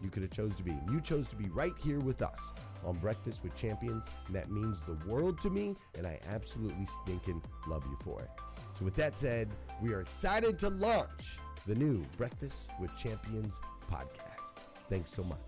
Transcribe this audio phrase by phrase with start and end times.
[0.00, 0.72] you could have chose to be.
[0.90, 2.52] You chose to be right here with us
[2.84, 7.42] on Breakfast with Champions, and that means the world to me, and I absolutely stinking
[7.66, 8.30] love you for it.
[8.78, 9.48] So with that said,
[9.80, 13.60] we are excited to launch the new Breakfast with Champions
[13.90, 14.62] podcast.
[14.88, 15.38] Thanks so much.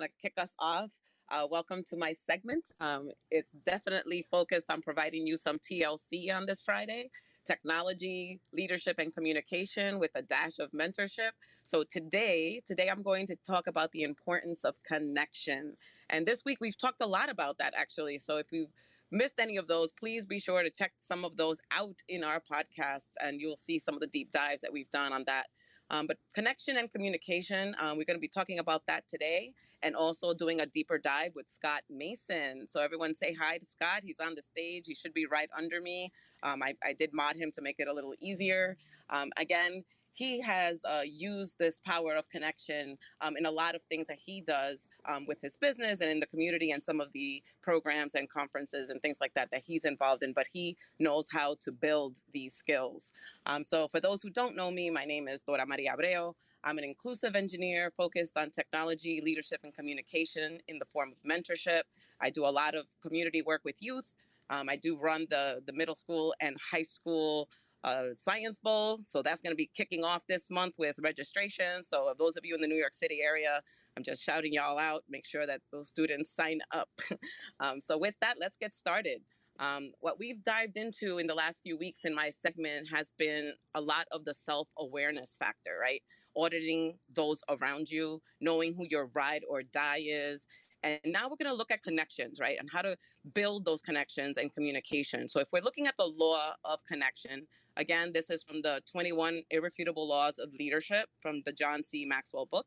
[0.00, 0.90] to kick us off.
[1.30, 2.64] Uh, welcome to my segment.
[2.80, 7.10] Um, it's definitely focused on providing you some TLC on this Friday
[7.44, 11.30] technology, leadership, and communication with a dash of mentorship.
[11.64, 15.76] So today, today I'm going to talk about the importance of connection.
[16.10, 18.18] And this week we've talked a lot about that actually.
[18.18, 18.72] So if you've
[19.12, 22.40] missed any of those, please be sure to check some of those out in our
[22.40, 25.46] podcast, and you'll see some of the deep dives that we've done on that.
[25.92, 29.52] Um, but connection and communication, um, we're going to be talking about that today
[29.82, 32.66] and also doing a deeper dive with Scott Mason.
[32.68, 34.00] So, everyone say hi to Scott.
[34.02, 34.84] He's on the stage.
[34.86, 36.10] He should be right under me.
[36.42, 38.76] Um, I, I, did mod him to make it a little easier.
[39.10, 43.82] Um, again, he has uh, used this power of connection um, in a lot of
[43.88, 47.12] things that he does um, with his business and in the community and some of
[47.12, 50.32] the programs and conferences and things like that that he's involved in.
[50.32, 53.12] But he knows how to build these skills.
[53.46, 56.34] Um, so, for those who don't know me, my name is Dora Maria Abreu.
[56.64, 61.82] I'm an inclusive engineer focused on technology, leadership, and communication in the form of mentorship.
[62.20, 64.14] I do a lot of community work with youth.
[64.50, 67.48] Um, I do run the the middle school and high school
[67.84, 69.00] uh, Science Bowl.
[69.04, 71.82] So that's going to be kicking off this month with registration.
[71.82, 73.60] So, those of you in the New York City area,
[73.96, 75.04] I'm just shouting y'all out.
[75.08, 76.88] Make sure that those students sign up.
[77.60, 79.22] um, so, with that, let's get started.
[79.58, 83.52] Um, what we've dived into in the last few weeks in my segment has been
[83.74, 86.02] a lot of the self awareness factor, right?
[86.36, 90.46] Auditing those around you, knowing who your ride or die is.
[90.82, 92.56] And now we're going to look at connections, right?
[92.58, 92.96] And how to
[93.34, 95.28] build those connections and communication.
[95.28, 97.46] So, if we're looking at the law of connection,
[97.76, 102.04] again, this is from the 21 Irrefutable Laws of Leadership from the John C.
[102.04, 102.66] Maxwell book.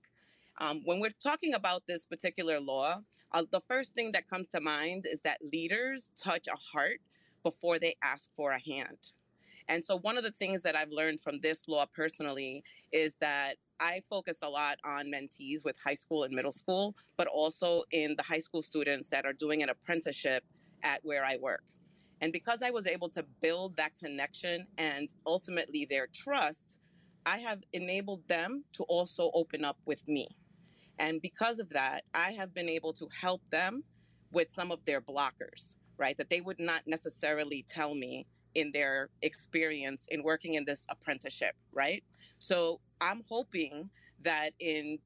[0.60, 3.02] Um, when we're talking about this particular law,
[3.34, 7.02] uh, the first thing that comes to mind is that leaders touch a heart
[7.44, 9.12] before they ask for a hand.
[9.68, 13.58] And so, one of the things that I've learned from this law personally is that
[13.80, 18.16] I focus a lot on mentees with high school and middle school, but also in
[18.18, 20.44] the high school students that are doing an apprenticeship
[20.84, 21.64] at where I work.
[22.22, 26.80] And because I was able to build that connection and ultimately their trust,
[27.26, 30.28] I have enabled them to also open up with me.
[31.00, 33.84] And because of that, I have been able to help them
[34.32, 36.16] with some of their blockers, right?
[36.18, 41.56] That they would not necessarily tell me in their experience in working in this apprenticeship,
[41.74, 42.04] right?
[42.40, 43.90] So I'm hoping
[44.24, 45.00] that in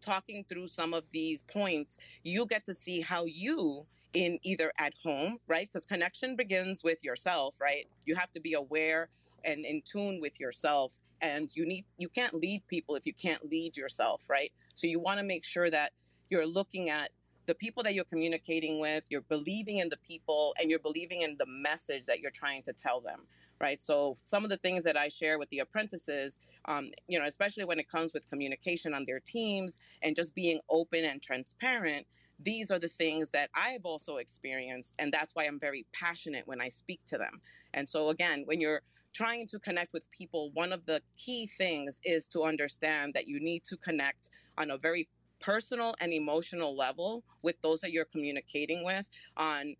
[0.00, 4.94] talking through some of these points, you get to see how you in either at
[5.02, 5.68] home, right?
[5.72, 7.86] Because connection begins with yourself, right?
[8.06, 9.08] You have to be aware
[9.44, 13.48] and in tune with yourself and you need you can't lead people if you can't
[13.50, 15.92] lead yourself right so you want to make sure that
[16.30, 17.10] you're looking at
[17.46, 21.36] the people that you're communicating with you're believing in the people and you're believing in
[21.38, 23.20] the message that you're trying to tell them
[23.64, 27.26] right so some of the things that i share with the apprentices um, you know
[27.26, 32.06] especially when it comes with communication on their teams and just being open and transparent
[32.40, 36.60] these are the things that I've also experienced, and that's why I'm very passionate when
[36.60, 37.40] I speak to them.
[37.74, 38.82] And so, again, when you're
[39.12, 43.40] trying to connect with people, one of the key things is to understand that you
[43.40, 45.08] need to connect on a very
[45.40, 49.74] personal and emotional level with those that you're communicating with on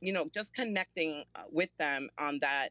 [0.00, 2.70] you know just connecting uh, with them on that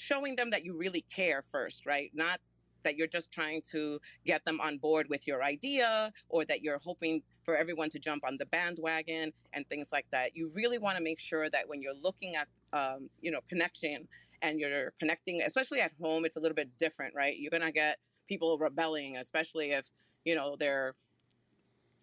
[0.00, 2.40] showing them that you really care first right not
[2.82, 6.78] that you're just trying to get them on board with your idea or that you're
[6.78, 10.96] hoping for everyone to jump on the bandwagon and things like that you really want
[10.96, 14.08] to make sure that when you're looking at um, you know connection
[14.42, 17.38] and you're connecting, especially at home, it's a little bit different, right?
[17.38, 17.98] You're going to get
[18.28, 19.90] people rebelling, especially if,
[20.24, 20.94] you know, they're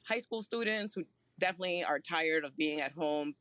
[0.03, 1.03] high school students who
[1.39, 3.35] definitely are tired of being at home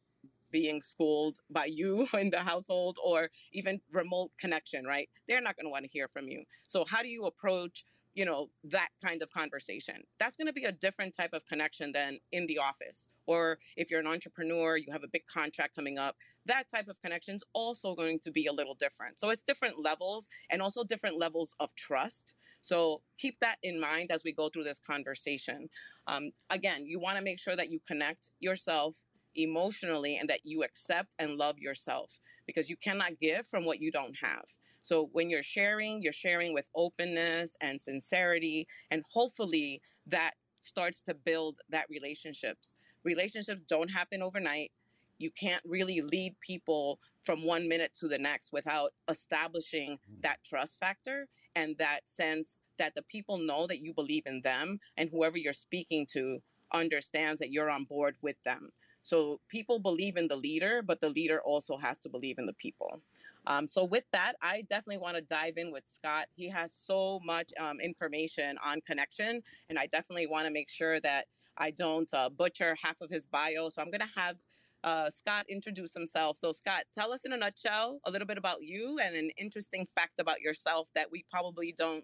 [0.57, 5.09] being schooled by you in the household or even remote connection right?
[5.29, 6.45] They're not going to want to hear from you.
[6.67, 9.97] So how do you approach you know that kind of conversation?
[10.19, 13.09] That's going to be a different type of connection than in the office.
[13.27, 16.17] Or if you're an entrepreneur you have a big contract coming up
[16.47, 19.19] that type of connection is also going to be a little different.
[19.19, 22.35] So it's different levels and also different levels of trust.
[22.61, 25.69] So keep that in mind as we go through this conversation.
[26.07, 28.97] Um, again you want to make sure that you connect yourself
[29.37, 33.91] emotionally and that you accept and love yourself because you cannot give from what you
[33.91, 34.45] don't have
[34.87, 41.15] so when you're sharing, you're sharing with openness and sincerity, and hopefully that starts to
[41.15, 42.77] build that relationships.
[43.03, 44.71] Relationships don't happen overnight.
[45.19, 50.23] You can't really lead people from one minute to the next without establishing mm.
[50.23, 54.79] that trust factor and that sense that the people know that you believe in them
[54.99, 56.39] and whoever you're speaking to
[56.73, 58.71] understands that you're on board with them.
[59.07, 62.53] So people believe in the leader, but the leader also has to believe in the
[62.55, 63.01] people.
[63.47, 66.27] Um, so with that, I definitely want to dive in with Scott.
[66.35, 71.01] He has so much um, information on connection, and I definitely want to make sure
[71.03, 73.69] that I don't uh, butcher half of his bio.
[73.69, 74.35] So I'm going to have
[74.83, 76.37] uh, Scott introduce himself.
[76.37, 79.87] So Scott, tell us in a nutshell a little bit about you and an interesting
[79.95, 82.03] fact about yourself that we probably don't,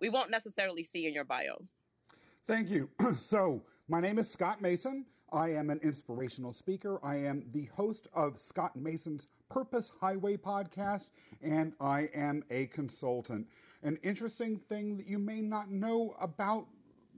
[0.00, 1.58] we won't necessarily see in your bio.
[2.46, 2.88] Thank you.
[3.16, 5.04] so my name is Scott Mason.
[5.32, 6.98] I am an inspirational speaker.
[7.04, 11.08] I am the host of Scott Mason's Purpose Highway podcast,
[11.42, 13.46] and I am a consultant.
[13.82, 16.66] An interesting thing that you may not know about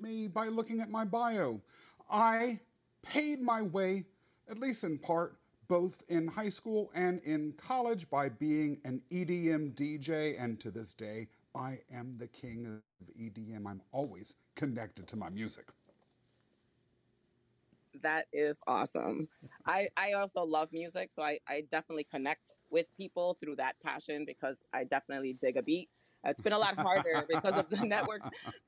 [0.01, 1.61] me by looking at my bio
[2.11, 2.61] I
[3.03, 4.05] paid my way,
[4.49, 5.37] at least in part,
[5.69, 10.93] both in high school and in college by being an EDM DJ, and to this
[10.93, 12.83] day, I am the king of
[13.17, 13.67] EDM.
[13.67, 15.69] I'm always connected to my music.
[18.03, 19.29] That is awesome.
[19.67, 24.25] I, I also love music, so I, I definitely connect with people through that passion
[24.27, 25.89] because I definitely dig a beat.
[26.25, 28.21] It's been a lot harder because of the network.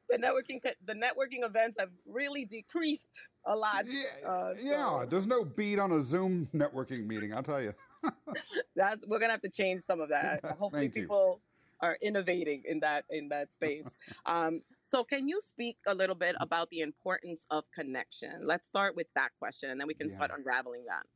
[0.08, 3.84] The networking the networking events have really decreased a lot.
[3.86, 5.04] Yeah, uh, yeah.
[5.08, 7.34] There's no beat on a Zoom networking meeting.
[7.34, 7.74] I'll tell you.
[8.76, 10.44] that we're gonna have to change some of that.
[10.58, 11.40] Hopefully, people
[11.82, 13.86] are innovating in that in that space.
[14.24, 18.46] Um, so, can you speak a little bit about the importance of connection?
[18.46, 20.14] Let's start with that question, and then we can Yeah.
[20.14, 21.06] start unraveling that.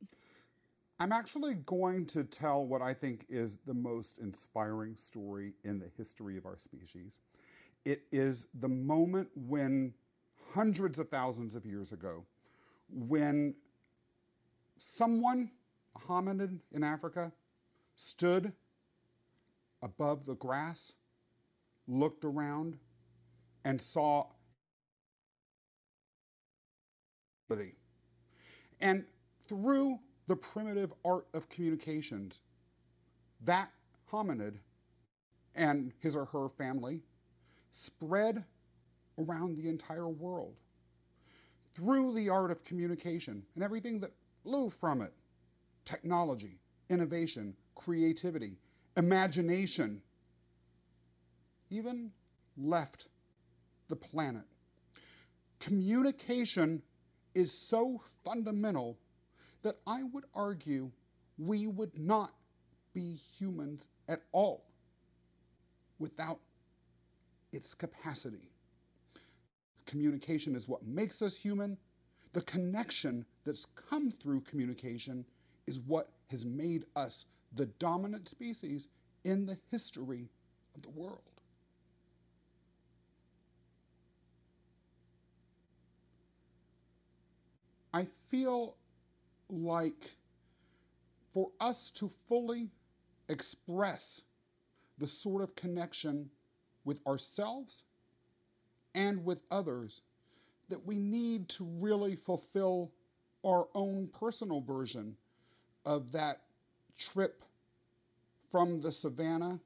[0.99, 5.89] I'm actually going to tell what I think is the most inspiring story in the
[5.95, 7.21] history of our species.
[7.85, 9.93] It is the moment when,
[10.53, 12.25] hundreds of thousands of years ago,
[12.89, 13.55] when
[14.77, 15.51] someone,
[15.95, 17.31] a hominid in Africa,
[17.95, 18.53] stood
[19.81, 20.91] above the grass,
[21.87, 22.77] looked around,
[23.65, 24.25] and saw.
[28.81, 29.05] And
[29.47, 32.39] through the primitive art of communications,
[33.45, 33.69] that
[34.11, 34.55] hominid
[35.55, 37.01] and his or her family
[37.71, 38.43] spread
[39.17, 40.55] around the entire world
[41.75, 44.11] through the art of communication and everything that
[44.43, 45.13] flew from it
[45.85, 48.57] technology, innovation, creativity,
[48.97, 50.01] imagination,
[51.69, 52.11] even
[52.57, 53.05] left
[53.87, 54.43] the planet.
[55.59, 56.81] Communication
[57.35, 58.97] is so fundamental
[59.61, 60.89] that I would argue
[61.37, 62.31] we would not
[62.93, 64.63] be humans at all
[65.99, 66.39] without
[67.51, 68.49] its capacity.
[69.85, 71.77] Communication is what makes us human.
[72.33, 75.25] The connection that's come through communication
[75.67, 77.25] is what has made us
[77.55, 78.87] the dominant species
[79.23, 80.29] in the history
[80.75, 81.21] of the world.
[87.93, 88.75] I feel
[89.49, 90.11] like
[91.33, 92.69] for us to fully
[93.29, 94.21] express
[94.97, 96.29] the sort of connection
[96.85, 97.83] with ourselves
[98.93, 100.01] and with others
[100.69, 102.91] that we need to really fulfill
[103.45, 105.15] our own personal version
[105.85, 106.41] of that
[107.13, 107.43] trip
[108.51, 109.59] from the savannah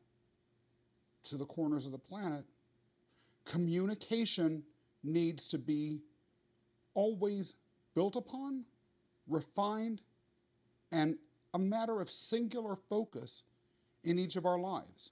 [1.30, 2.46] to the corners of the planet.
[3.52, 4.64] Communication
[5.04, 6.00] needs to be
[6.94, 7.54] always
[7.96, 8.64] built upon,
[9.28, 10.02] refined,
[10.92, 11.16] and
[11.54, 13.44] a matter of singular focus
[14.04, 15.12] in each of our lives.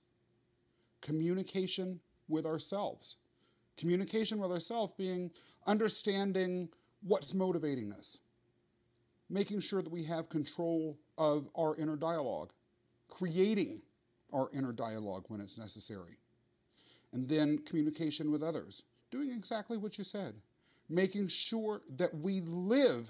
[1.01, 3.15] Communication with ourselves.
[3.77, 5.31] Communication with ourselves being
[5.65, 6.69] understanding
[7.03, 8.17] what's motivating us,
[9.29, 12.49] making sure that we have control of our inner dialogue,
[13.09, 13.81] creating
[14.33, 16.17] our inner dialogue when it's necessary,
[17.13, 20.33] and then communication with others, doing exactly what you said,
[20.89, 23.05] making sure that we live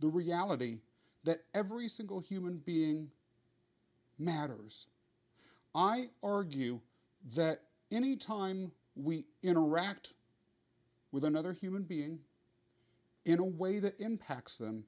[0.00, 0.78] the reality
[1.24, 3.08] that every single human being
[4.18, 4.86] matters.
[5.74, 6.80] I argue
[7.36, 7.60] that
[7.92, 10.08] anytime we interact
[11.12, 12.18] with another human being
[13.26, 14.84] in a way that impacts them,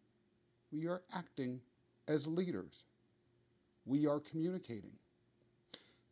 [0.70, 1.60] we are acting
[2.08, 2.84] as leaders.
[3.84, 4.92] We are communicating.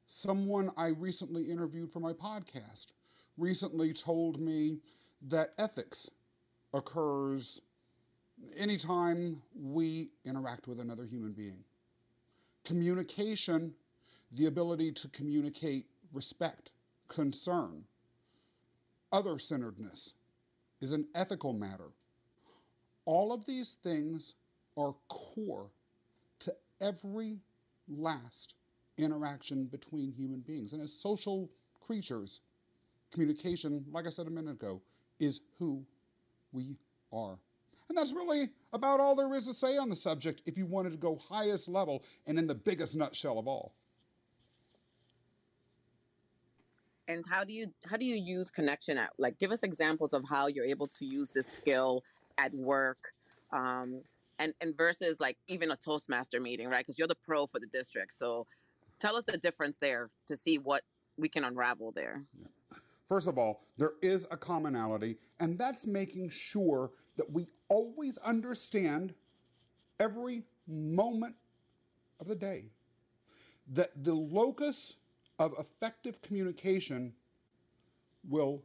[0.06, 2.86] Someone I recently interviewed for my podcast
[3.36, 4.78] recently told me
[5.28, 6.10] that ethics
[6.74, 7.60] occurs
[8.56, 11.62] anytime we interact with another human being.
[12.64, 13.72] Communication,
[14.32, 16.70] the ability to communicate respect,
[17.08, 17.84] concern,
[19.12, 20.14] other centeredness,
[20.80, 21.90] is an ethical matter.
[23.04, 24.34] All of these things
[24.76, 25.70] are core
[26.80, 27.38] every
[27.88, 28.54] last
[28.96, 30.72] interaction between human beings.
[30.72, 32.40] And as social creatures,
[33.12, 34.80] communication, like I said a minute ago,
[35.18, 35.84] is who
[36.52, 36.76] we
[37.12, 37.38] are.
[37.88, 40.90] And that's really about all there is to say on the subject if you wanted
[40.90, 43.74] to go highest level and in the biggest nutshell of all.
[47.08, 50.22] And how do you how do you use connection at like give us examples of
[50.28, 52.04] how you're able to use this skill
[52.38, 53.12] at work
[53.52, 54.02] um,
[54.40, 56.84] and and versus like even a Toastmaster meeting, right?
[56.84, 58.14] Because you're the pro for the district.
[58.14, 58.46] So
[58.98, 60.82] tell us the difference there to see what
[61.16, 62.22] we can unravel there.
[63.08, 69.14] First of all, there is a commonality, and that's making sure that we always understand
[69.98, 71.34] every moment
[72.20, 72.64] of the day.
[73.72, 74.94] That the locus
[75.38, 77.12] of effective communication
[78.28, 78.62] will,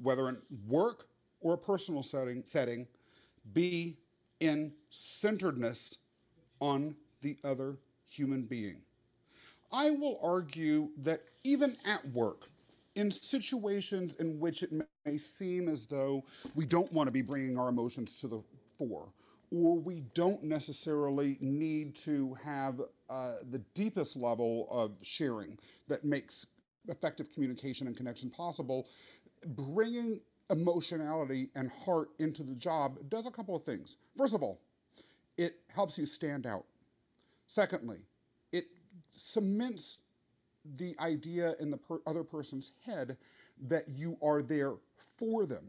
[0.00, 1.08] whether in work
[1.40, 2.86] or a personal setting, setting
[3.52, 3.98] be
[4.44, 5.96] in centeredness
[6.60, 8.76] on the other human being.
[9.72, 12.42] I will argue that even at work,
[12.94, 16.22] in situations in which it may seem as though
[16.54, 18.40] we don't want to be bringing our emotions to the
[18.78, 19.08] fore,
[19.50, 25.58] or we don't necessarily need to have uh, the deepest level of sharing
[25.88, 26.46] that makes
[26.88, 28.86] effective communication and connection possible,
[29.46, 30.20] bringing
[30.50, 33.96] emotionality and heart into the job does a couple of things.
[34.16, 34.60] First of all,
[35.36, 36.64] it helps you stand out.
[37.46, 37.98] Secondly,
[38.52, 38.66] it
[39.12, 39.98] cements
[40.76, 43.16] the idea in the per- other person's head
[43.68, 44.74] that you are there
[45.18, 45.64] for them,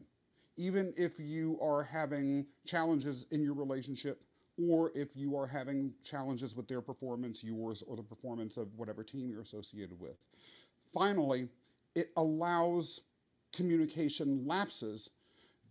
[0.57, 4.21] even if you are having challenges in your relationship
[4.69, 9.03] or if you are having challenges with their performance, yours, or the performance of whatever
[9.03, 10.15] team you're associated with.
[10.93, 11.49] Finally,
[11.93, 13.01] it allows
[13.55, 15.09] communication lapses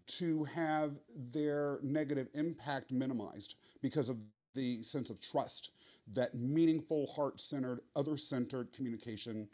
[0.06, 0.92] to have
[1.32, 4.16] their negative impact minimized because of
[4.54, 5.70] the sense of trust
[6.14, 9.48] that meaningful, heart centered, other centered communication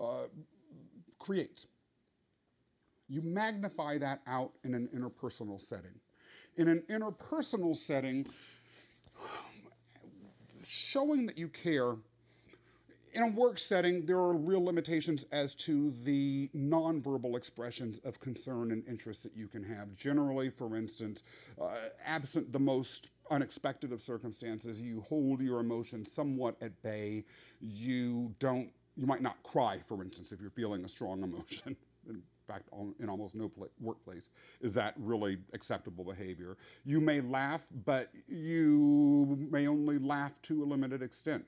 [0.00, 0.24] uh,
[1.18, 1.66] creates.
[3.08, 5.94] You magnify that out in an interpersonal setting.
[6.56, 8.26] In an interpersonal setting,
[10.64, 11.96] showing that you care
[13.16, 18.72] in a work setting, there are real limitations as to the nonverbal expressions of concern
[18.72, 19.94] and interest that you can have.
[19.96, 21.22] Generally, for instance,
[21.58, 21.70] uh,
[22.04, 27.24] absent the most unexpected of circumstances, you hold your emotions somewhat at bay.
[27.62, 31.74] You don't, you might not cry, for instance, if you're feeling a strong emotion.
[32.08, 32.68] In fact,
[33.00, 34.30] in almost no workplace
[34.60, 36.56] is that really acceptable behavior.
[36.84, 41.44] You may laugh, but you may only laugh to a limited extent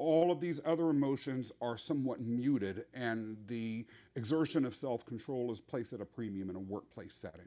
[0.00, 5.60] all of these other emotions are somewhat muted, and the exertion of self control is
[5.60, 7.46] placed at a premium in a workplace setting.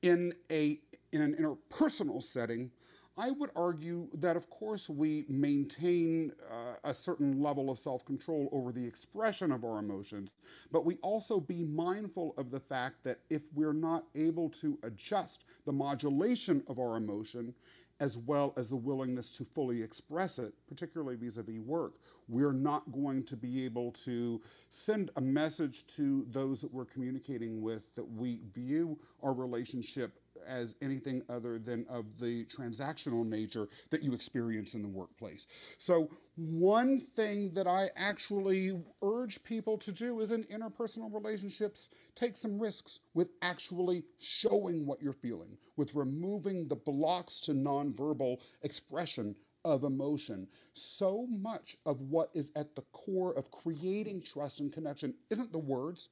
[0.00, 0.80] In, a,
[1.12, 2.70] in an interpersonal setting,
[3.16, 8.48] I would argue that, of course, we maintain uh, a certain level of self control
[8.50, 10.30] over the expression of our emotions,
[10.72, 15.44] but we also be mindful of the fact that if we're not able to adjust
[15.66, 17.54] the modulation of our emotion,
[18.00, 21.94] as well as the willingness to fully express it, particularly vis a vis work.
[22.28, 27.62] We're not going to be able to send a message to those that we're communicating
[27.62, 34.02] with that we view our relationship as anything other than of the transactional nature that
[34.02, 35.46] you experience in the workplace.
[35.78, 38.72] So, one thing that I actually
[39.02, 45.00] urge people to do is in interpersonal relationships, take some risks with actually showing what
[45.00, 50.46] you're feeling, with removing the blocks to nonverbal expression of emotion.
[50.74, 55.58] So much of what is at the core of creating trust and connection isn't the
[55.58, 56.08] words,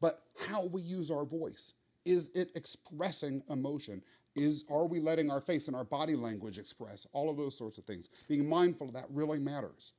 [0.00, 1.72] but how we use our voice
[2.04, 4.02] is it expressing emotion?
[4.36, 7.78] Is are we letting our face and our body language express all of those sorts
[7.78, 8.08] of things?
[8.28, 9.92] Being mindful of that really matters.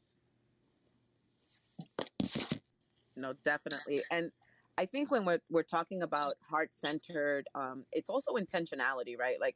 [3.16, 4.04] No, definitely.
[4.12, 4.32] And
[4.78, 9.40] I think when we're we're talking about heart centered, um, it's also intentionality, right?
[9.40, 9.56] Like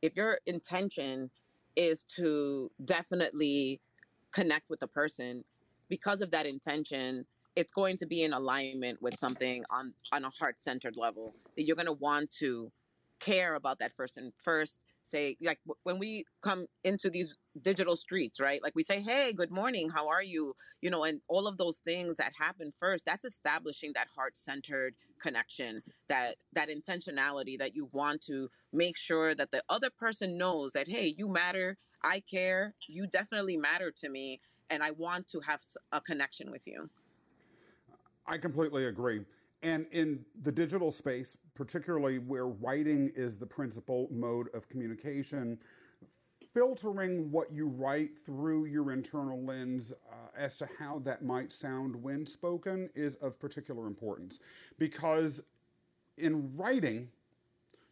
[0.00, 1.30] if your intention
[1.76, 3.80] is to definitely
[4.32, 5.44] connect with the person,
[5.88, 10.30] because of that intention, it's going to be in alignment with something on on a
[10.30, 12.70] heart centered level that you're going to want to
[13.20, 18.62] care about that person first say like when we come into these digital streets right?
[18.62, 20.54] Like we say hey good morning how are you?
[20.80, 24.94] You know and all of those things that happen first that's establishing that heart centered
[25.20, 30.72] connection that that intentionality that you want to make sure that the other person knows
[30.72, 34.40] that hey you matter i care you definitely matter to me
[34.70, 35.60] and i want to have
[35.92, 36.90] a connection with you
[38.26, 39.20] I completely agree.
[39.62, 45.58] And in the digital space, particularly where writing is the principal mode of communication,
[46.52, 51.96] filtering what you write through your internal lens uh, as to how that might sound
[51.96, 54.38] when spoken is of particular importance.
[54.78, 55.42] Because
[56.18, 57.08] in writing,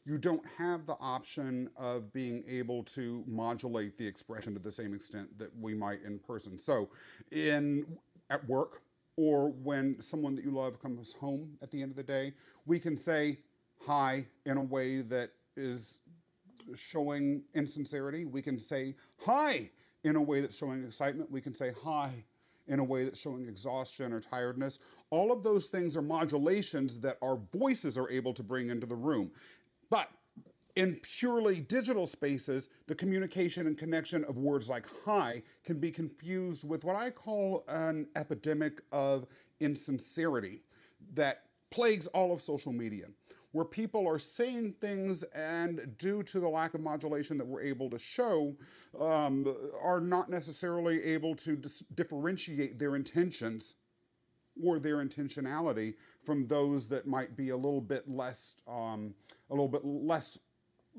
[0.05, 4.95] you don't have the option of being able to modulate the expression to the same
[4.95, 6.59] extent that we might in person.
[6.59, 6.89] So,
[7.31, 7.87] in
[8.31, 8.83] at work,
[9.17, 12.33] or when someone that you love comes home at the end of the day,
[12.67, 13.39] we can say
[13.87, 15.99] hi in a way that is
[16.91, 18.25] showing insincerity.
[18.25, 19.71] We can say hi
[20.05, 21.31] in a way that's showing excitement.
[21.31, 22.25] We can say hi
[22.69, 24.79] in a way that's showing exhaustion or tiredness.
[25.11, 28.95] All of those things are modulations that our voices are able to bring into the
[28.95, 29.31] room.
[29.91, 30.09] But
[30.77, 36.67] in purely digital spaces, the communication and connection of words like hi can be confused
[36.67, 39.27] with what I call an epidemic of
[39.61, 40.63] insincerity
[41.15, 43.07] that plagues all of social media,
[43.53, 47.91] where people are saying things and, due to the lack of modulation that we're able
[47.91, 48.55] to show,
[48.99, 53.75] um, are not necessarily able to dis- differentiate their intentions
[54.63, 59.15] or their intentionality from those that might be a little bit less, um,
[59.51, 60.39] a little bit less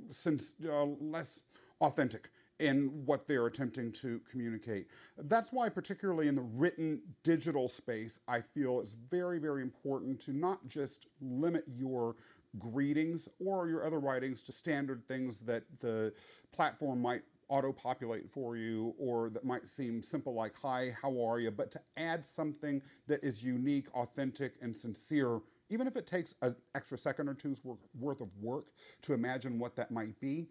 [0.09, 1.41] since uh, less
[1.81, 2.29] authentic
[2.59, 4.87] in what they're attempting to communicate.
[5.17, 10.33] That's why, particularly in the written digital space, I feel it's very, very important to
[10.33, 12.15] not just limit your
[12.59, 16.13] greetings or your other writings to standard things that the
[16.51, 21.39] platform might auto populate for you or that might seem simple like hi how are
[21.39, 25.39] you but to add something that is unique authentic and sincere
[25.73, 27.59] even if it takes an extra second or two's
[27.99, 28.65] worth of work
[29.01, 30.47] to imagine what that might be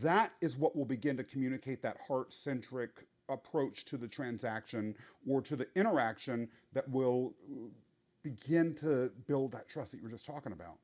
[0.00, 2.90] that is what will begin to communicate that heart centric
[3.28, 4.94] approach to the transaction
[5.28, 7.32] or to the interaction that will
[8.22, 10.76] begin to build that trust that you were just talking about.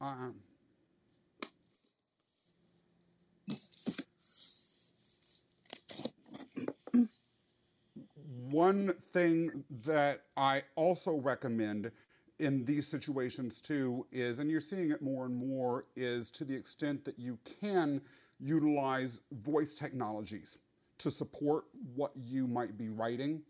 [0.00, 0.34] Um,
[8.68, 11.90] one thing that I also recommend
[12.38, 16.54] in these situations too is, and you're seeing it more and more, is to the
[16.54, 18.02] extent that you can
[18.38, 20.58] utilize voice technologies
[20.98, 23.40] to support what you might be writing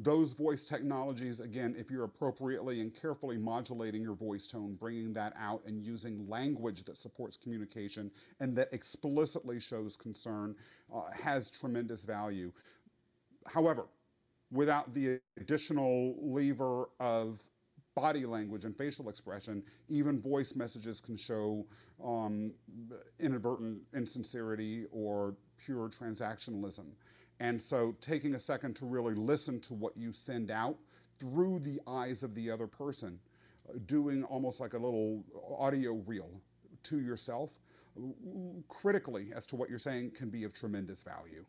[0.00, 5.32] those voice technologies, again, if you're appropriately and carefully modulating your voice tone, bringing that
[5.36, 10.54] out and using language that supports communication and that explicitly shows concern,
[10.94, 12.52] uh, has tremendous value.
[13.44, 13.86] However,
[14.50, 17.40] without the additional lever of
[17.94, 21.66] body language and facial expression, even voice messages can show
[22.04, 22.52] um,
[23.18, 25.34] inadvertent insincerity or
[25.64, 26.86] pure transactionalism.
[27.40, 30.76] And so taking a second to really listen to what you send out
[31.18, 33.18] through the eyes of the other person,
[33.86, 35.24] doing almost like a little
[35.58, 36.30] audio reel
[36.84, 37.50] to yourself,
[38.68, 41.44] critically as to what you're saying can be of tremendous value.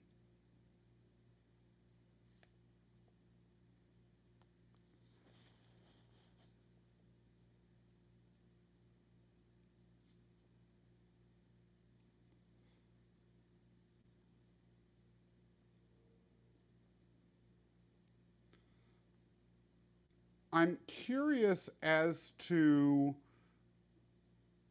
[20.59, 23.15] I'm curious as to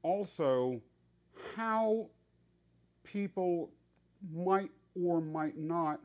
[0.03, 0.83] also
[1.57, 2.11] how
[3.05, 3.71] people
[4.35, 4.71] might
[5.03, 6.01] or might not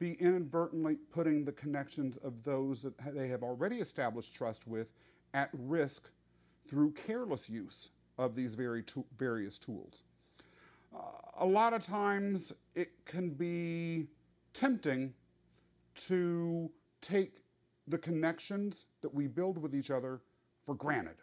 [0.00, 4.88] be inadvertently putting the connections of those that they have already established trust with
[5.34, 6.10] at risk
[6.68, 10.02] through careless use of these very to- various tools.
[10.92, 10.98] Uh,
[11.38, 14.08] a lot of times it can be
[14.52, 15.14] tempting
[15.94, 16.68] to
[17.00, 17.41] take
[17.88, 20.20] the connections that we build with each other
[20.64, 21.16] for granted.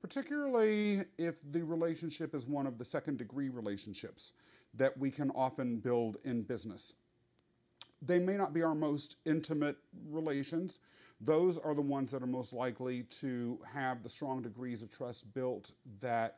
[0.00, 4.32] Particularly if the relationship is one of the second degree relationships
[4.74, 6.92] that we can often build in business.
[8.02, 9.76] They may not be our most intimate
[10.10, 10.78] relations.
[11.20, 15.24] Those are the ones that are most likely to have the strong degrees of trust
[15.34, 16.36] built that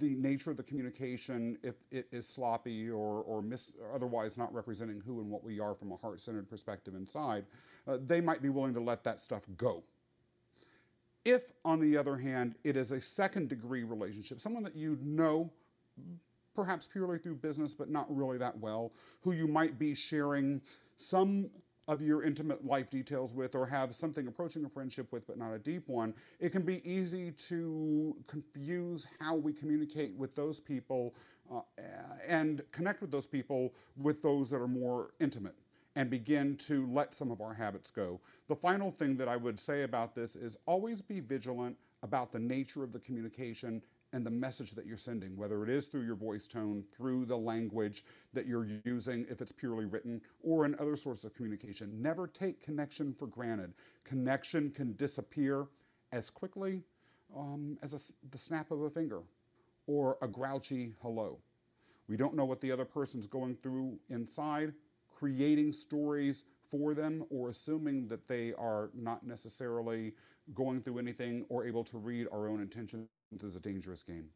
[0.00, 4.52] the nature of the communication, if it is sloppy or, or, mis- or otherwise not
[4.52, 7.44] representing who and what we are from a heart centered perspective inside,
[7.86, 9.82] uh, they might be willing to let that stuff go.
[11.24, 15.50] If, on the other hand, it is a second degree relationship, someone that you know,
[16.54, 20.60] perhaps purely through business, but not really that well, who you might be sharing
[20.96, 21.50] some
[21.88, 25.52] of your intimate life details with or have something approaching a friendship with but not
[25.52, 31.14] a deep one, it can be easy to confuse how we communicate with those people
[31.52, 31.60] uh,
[32.26, 35.54] and connect with those people with those that are more intimate
[35.96, 38.20] and begin to let some of our habits go.
[38.48, 42.38] The final thing that I would say about this is always be vigilant about the
[42.38, 43.82] nature of the communication
[44.14, 47.36] and the message that you're sending, whether it is through your voice tone, through the
[47.36, 52.00] language that you're using, if it's purely written, or in other sources of communication.
[52.00, 53.74] Never take connection for granted.
[54.04, 55.66] Connection can disappear
[56.12, 56.80] as quickly
[57.36, 57.98] um, as a,
[58.30, 59.20] the snap of a finger
[59.88, 61.36] or a grouchy hello.
[62.08, 64.72] We don't know what the other person's going through inside.
[65.18, 70.12] Creating stories for them or assuming that they are not necessarily
[70.54, 73.08] going through anything or able to read our own intentions
[73.42, 74.28] is a dangerous game.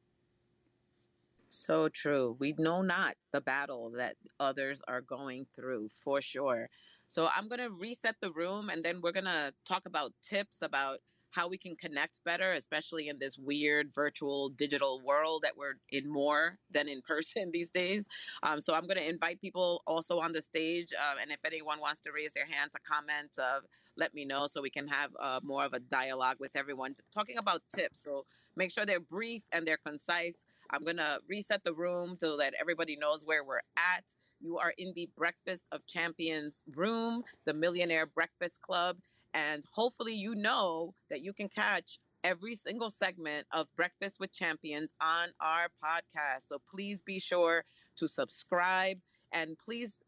[1.51, 2.37] So true.
[2.39, 6.69] We know not the battle that others are going through for sure.
[7.09, 10.63] So I'm going to reset the room and then we're going to talk about tips
[10.63, 10.99] about
[11.31, 16.09] how we can connect better, especially in this weird virtual digital world that we're in
[16.09, 18.09] more than in person these days.
[18.43, 20.93] Um, so I'm going to invite people also on the stage.
[20.93, 23.61] Um, and if anyone wants to raise their hand to comment, uh,
[23.97, 27.37] let me know so we can have uh, more of a dialogue with everyone talking
[27.37, 28.03] about tips.
[28.03, 28.25] So
[28.57, 30.47] make sure they're brief and they're concise.
[30.71, 34.05] I'm going to reset the room so that everybody knows where we're at.
[34.41, 38.97] You are in the Breakfast of Champions room, the Millionaire Breakfast Club.
[39.35, 44.93] And hopefully, you know that you can catch every single segment of Breakfast with Champions
[45.01, 46.47] on our podcast.
[46.47, 47.65] So please be sure
[47.97, 48.99] to subscribe
[49.33, 49.99] and please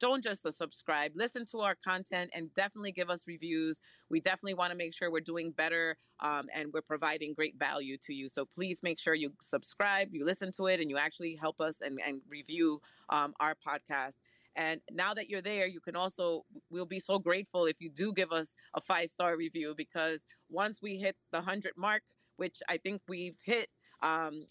[0.00, 3.80] don't just subscribe listen to our content and definitely give us reviews.
[4.08, 7.96] We definitely want to make sure we're doing better um, and we're providing great value
[8.06, 8.28] to you.
[8.28, 11.76] So please make sure you subscribe you listen to it and you actually help us
[11.82, 14.14] and, and review um, our podcast
[14.56, 18.12] and now that you're there, you can also, we'll be so grateful if you do
[18.12, 22.02] give us a five star review because once we hit the 100 mark,
[22.36, 23.68] which I think we've hit,
[24.02, 24.46] um,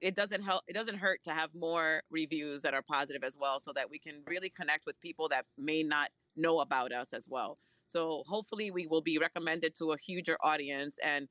[0.00, 3.58] it doesn't help it doesn't hurt to have more reviews that are positive as well
[3.58, 7.26] so that we can really connect with people that may not know about us as
[7.28, 7.58] well.
[7.84, 11.28] So hopefully we will be recommended to a huger audience and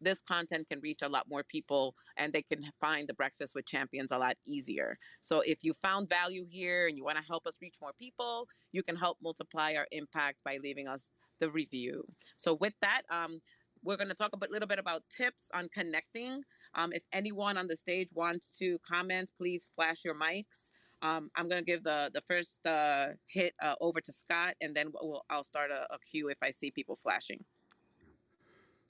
[0.00, 3.66] this content can reach a lot more people and they can find the breakfast with
[3.66, 7.46] champions a lot easier so if you found value here and you want to help
[7.46, 11.10] us reach more people you can help multiply our impact by leaving us
[11.40, 12.04] the review
[12.36, 13.40] so with that um,
[13.82, 16.42] we're going to talk a little bit about tips on connecting
[16.74, 20.70] um, if anyone on the stage wants to comment, please flash your mics.
[21.02, 24.74] Um, I'm going to give the the first uh, hit uh, over to Scott, and
[24.74, 27.42] then we'll, I'll start a, a queue if I see people flashing.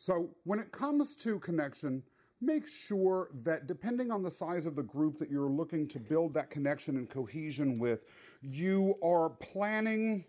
[0.01, 2.03] So when it comes to connection,
[2.41, 6.33] make sure that depending on the size of the group that you're looking to build
[6.35, 8.01] that connection and cohesion with,
[8.41, 10.25] you are planning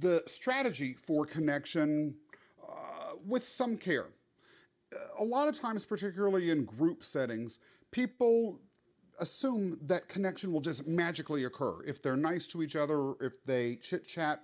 [0.00, 2.14] the strategy for connection
[2.68, 4.08] uh, with some care
[5.18, 7.58] a lot of times, particularly in group settings,
[7.90, 8.60] people
[9.20, 13.76] assume that connection will just magically occur if they're nice to each other, if they
[13.76, 14.42] chit chat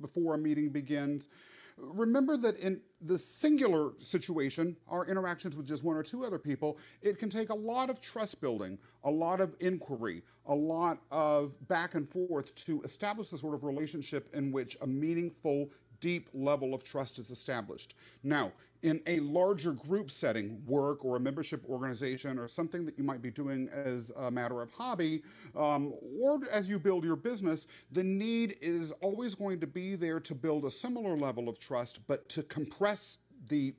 [0.00, 1.28] before a meeting begins.
[1.76, 6.78] Remember that in the singular situation, our interactions with just one or two other people,
[7.00, 11.52] it can take a lot of trust building, a lot of inquiry, a lot of
[11.68, 15.68] back and forth to establish the sort of relationship in which a meaningful
[16.02, 17.94] deep level of trust is established.
[18.22, 23.04] Now, in a larger group setting, work or a membership organization or something that you
[23.04, 25.22] might be doing as a matter of hobby,
[25.56, 30.18] um, or as you build your business, the need is always going to be there
[30.20, 33.74] to build a similar level of trust, but to compress the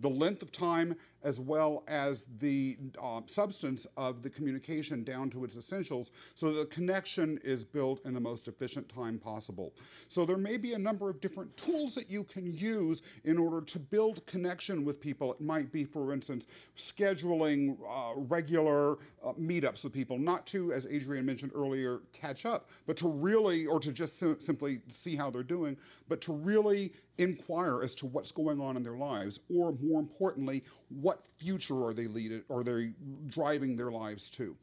[0.00, 5.44] the length of time as well as the uh, substance of the communication down to
[5.44, 9.74] its essentials so the connection is built in the most efficient time possible.
[10.08, 13.64] So there may be a number of different tools that you can use in order
[13.64, 15.32] to build connection with people.
[15.32, 20.86] It might be, for instance, scheduling uh, regular uh, meetups with people, not to, as
[20.86, 25.30] Adrian mentioned earlier, catch up, but to really, or to just sim- simply see how
[25.30, 25.76] they're doing,
[26.08, 30.64] but to really inquire as to what's going on in their lives, or more importantly,
[31.00, 32.92] what future are they leading, are they
[33.28, 34.56] driving their lives to?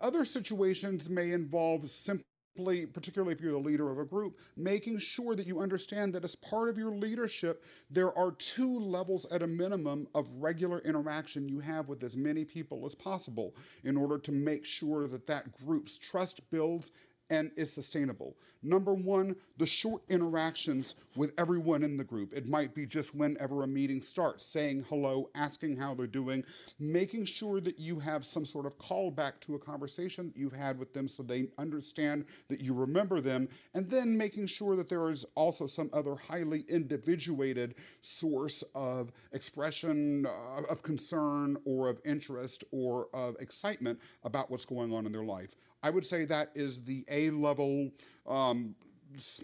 [0.00, 5.36] Other situations may involve simply, particularly if you're the leader of a group, making sure
[5.36, 9.46] that you understand that as part of your leadership, there are two levels at a
[9.46, 14.32] minimum of regular interaction you have with as many people as possible in order to
[14.32, 16.90] make sure that that group's trust builds
[17.32, 18.36] and is sustainable.
[18.62, 22.32] Number one, the short interactions with everyone in the group.
[22.34, 26.44] It might be just whenever a meeting starts, saying hello, asking how they're doing,
[26.78, 30.78] making sure that you have some sort of callback to a conversation that you've had
[30.78, 35.10] with them so they understand that you remember them, and then making sure that there
[35.10, 42.62] is also some other highly individuated source of expression uh, of concern or of interest
[42.72, 45.50] or of excitement about what's going on in their life.
[45.82, 47.90] I would say that is the A level,
[48.26, 48.74] um,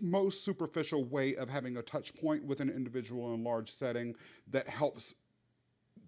[0.00, 4.14] most superficial way of having a touch point with an individual in a large setting
[4.50, 5.14] that helps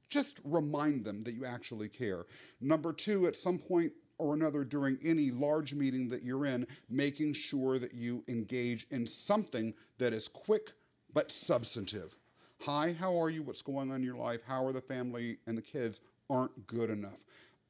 [0.08, 2.24] just remind them that you actually care.
[2.60, 7.32] Number two, at some point or another during any large meeting that you're in, making
[7.32, 10.72] sure that you engage in something that is quick
[11.14, 12.14] but substantive.
[12.60, 13.42] Hi, how are you?
[13.42, 14.40] What's going on in your life?
[14.46, 16.02] How are the family and the kids?
[16.28, 17.18] Aren't good enough.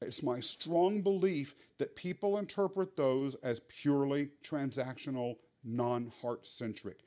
[0.03, 7.01] It's my strong belief that people interpret those as purely transactional, non heart centric.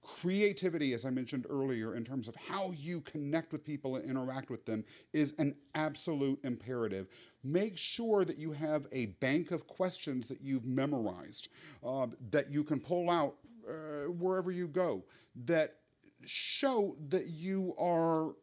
[0.00, 4.48] Creativity, as I mentioned earlier, in terms of how you connect with people and interact
[4.48, 7.08] with them, is an absolute imperative.
[7.42, 11.48] Make sure that you have a bank of questions that you've memorized,
[11.84, 13.34] uh, that you can pull out
[13.68, 15.02] uh, wherever you go,
[15.46, 15.78] that
[16.24, 18.36] show that you are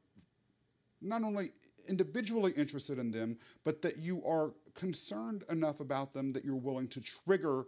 [1.01, 1.51] not only
[1.87, 6.87] individually interested in them, but that you are concerned enough about them that you're willing
[6.87, 7.65] to trigger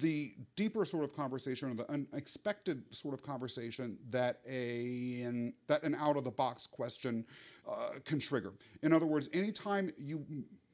[0.00, 5.82] the deeper sort of conversation or the unexpected sort of conversation that a an, that
[5.82, 7.24] an out of the box question
[7.70, 8.52] uh, can trigger.
[8.82, 10.24] In other words, anytime you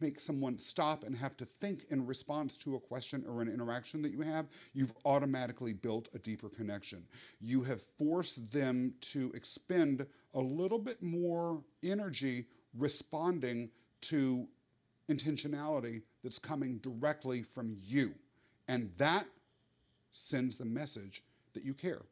[0.00, 4.02] make someone stop and have to think in response to a question or an interaction
[4.02, 7.04] that you have, you've automatically built a deeper connection.
[7.40, 12.46] You have forced them to expend a little bit more energy
[12.76, 13.70] responding
[14.02, 14.46] to
[15.10, 18.12] intentionality that's coming directly from you.
[18.68, 19.26] And that
[20.12, 21.22] sends the message
[21.54, 22.02] that you care.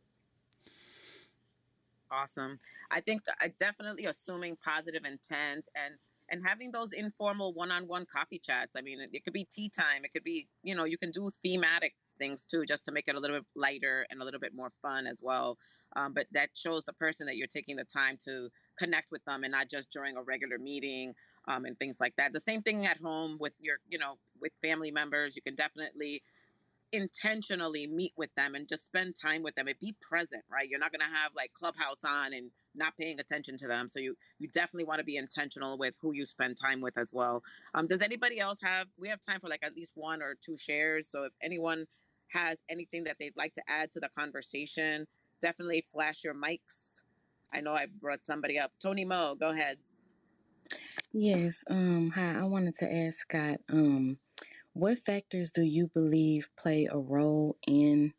[2.11, 2.59] Awesome.
[2.91, 5.95] I think I definitely assuming positive intent and
[6.33, 8.73] and having those informal one-on-one coffee chats.
[8.77, 10.05] I mean, it, it could be tea time.
[10.05, 13.17] It could be, you know, you can do thematic things too, just to make it
[13.17, 15.59] a little bit lighter and a little bit more fun as well.
[15.97, 18.49] Um, but that shows the person that you're taking the time to
[18.81, 21.15] connect with them and not just during a regular meeting
[21.49, 22.33] um, and things like that.
[22.33, 25.37] The same thing at home with your, you know, with family members.
[25.37, 26.23] You can definitely
[26.93, 30.81] intentionally meet with them and just spend time with them and be present right you're
[30.81, 34.17] not going to have like clubhouse on and not paying attention to them so you
[34.41, 37.87] you definitely want to be intentional with who you spend time with as well um,
[37.87, 41.07] does anybody else have we have time for like at least one or two shares
[41.07, 41.87] so if anyone
[42.27, 45.07] has anything that they'd like to add to the conversation
[45.41, 46.90] definitely flash your mics
[47.53, 49.79] i know i brought somebody up tony mo go ahead
[51.13, 54.19] yes um hi i wanted to ask scott um
[54.73, 58.13] what factors do you believe play a role in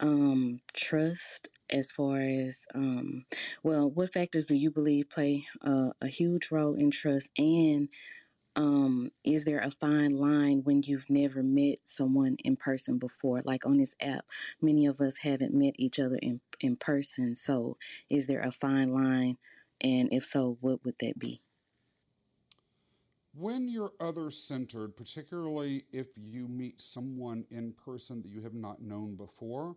[0.00, 3.24] um, trust as far as, um,
[3.62, 7.28] well, what factors do you believe play uh, a huge role in trust?
[7.36, 7.88] And
[8.56, 13.42] um, is there a fine line when you've never met someone in person before?
[13.44, 14.26] Like on this app,
[14.60, 17.34] many of us haven't met each other in, in person.
[17.36, 17.78] So,
[18.10, 19.38] is there a fine line?
[19.80, 21.40] And if so, what would that be?
[23.34, 28.82] when you're other centered, particularly if you meet someone in person that you have not
[28.82, 29.76] known before,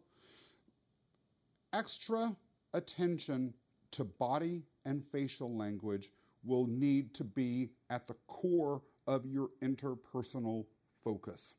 [1.73, 2.35] extra
[2.73, 3.53] attention
[3.91, 6.11] to body and facial language
[6.43, 10.65] will need to be at the core of your interpersonal
[11.03, 11.53] focus.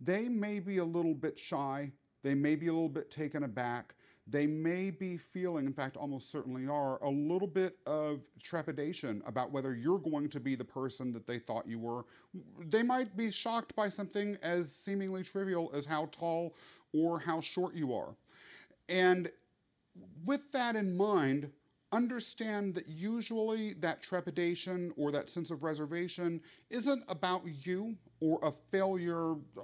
[0.00, 1.90] They may be a little bit shy,
[2.22, 3.94] they may be a little bit taken aback,
[4.30, 9.50] they may be feeling, in fact, almost certainly are, a little bit of trepidation about
[9.50, 12.04] whether you're going to be the person that they thought you were.
[12.68, 16.54] They might be shocked by something as seemingly trivial as how tall
[16.92, 18.14] or how short you are.
[18.90, 19.30] And
[20.26, 21.50] with that in mind,
[21.92, 28.52] understand that usually that trepidation or that sense of reservation isn't about you or a
[28.70, 29.32] failure.
[29.56, 29.62] Uh,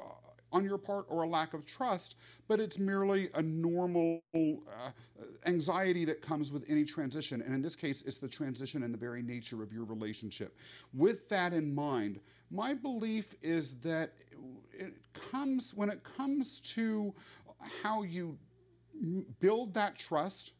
[0.54, 2.14] on your part or a lack of trust,
[2.46, 4.90] but it's merely a normal uh,
[5.46, 7.42] anxiety that comes with any transition.
[7.42, 10.56] And in this case, it's the transition and the very nature of your relationship.
[10.92, 12.20] With that in mind,
[12.52, 14.12] my belief is that
[14.72, 14.94] it
[15.32, 17.12] comes, when it comes to
[17.82, 18.38] how you
[19.40, 20.52] build that trust,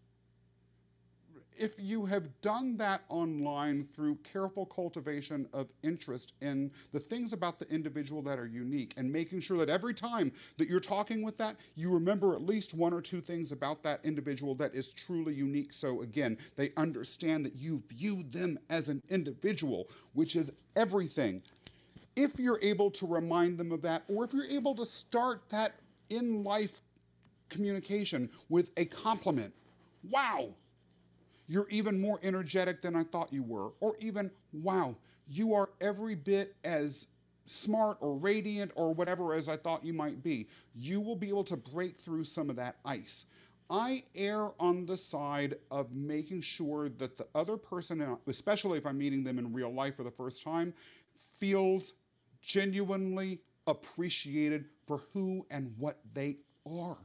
[1.57, 7.59] if you have done that online through careful cultivation of interest in the things about
[7.59, 11.37] the individual that are unique and making sure that every time that you're talking with
[11.39, 15.35] that, you remember at least one or two things about that individual that is truly
[15.35, 15.73] unique.
[15.73, 21.43] So again, they understand that you view them as an individual, which is everything.
[22.17, 25.75] If you're able to remind them of that, or if you're able to start that
[26.11, 26.71] in life
[27.49, 29.53] communication with a compliment,
[30.11, 30.51] wow,
[31.47, 33.71] you're even more energetic than I thought you were.
[33.81, 34.97] Or even, wow,
[35.29, 37.07] you are every bit as
[37.47, 40.49] smart or radiant or whatever as I thought you might be.
[40.75, 43.27] You will be able to break through some of that ice.
[43.71, 48.99] I err on the side of making sure that the other person, especially if I'm
[48.99, 50.73] meeting them in real life for the first time,
[51.39, 51.95] feels
[52.43, 56.99] genuinely appreciated for who and what they are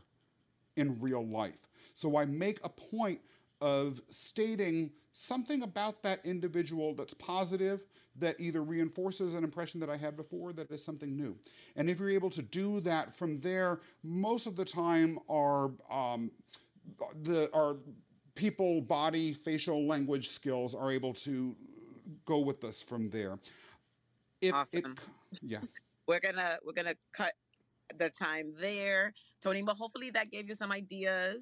[0.75, 1.69] in real life.
[1.93, 3.19] So I make a point
[3.61, 7.83] of stating something about that individual that's positive
[8.15, 11.35] that either reinforces an impression that I had before that is something new.
[11.75, 16.31] And if you're able to do that from there, most of the time our um,
[17.23, 17.77] the our
[18.35, 21.55] people body facial language skills are able to
[22.25, 23.37] go with us from there.
[24.41, 24.95] If awesome.
[25.31, 25.59] It, yeah.
[26.07, 27.33] we're gonna we're gonna cut
[27.97, 29.61] the time there, Tony.
[29.61, 31.41] But hopefully that gave you some ideas